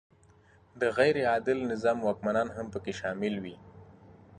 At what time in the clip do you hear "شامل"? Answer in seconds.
3.01-3.33